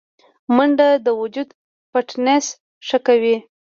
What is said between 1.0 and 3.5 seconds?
د وجود فټنس ښه کوي